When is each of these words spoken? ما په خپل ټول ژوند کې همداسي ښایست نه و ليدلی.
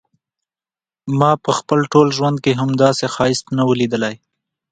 ما 1.19 1.31
په 1.43 1.51
خپل 1.59 1.79
ټول 1.91 2.07
ژوند 2.17 2.37
کې 2.43 2.59
همداسي 2.61 3.07
ښایست 3.15 3.45
نه 3.57 3.63
و 3.67 3.71
ليدلی. 3.79 4.15